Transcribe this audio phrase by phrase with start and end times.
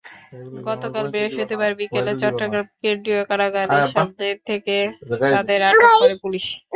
[0.67, 4.75] গতকাল বৃহস্পতিবার বিকেলে চট্টগ্রাম কেন্দ্রীয় কারাগারের সামনে থেকে
[5.31, 6.45] তাঁদের আটক করে পুলিশ।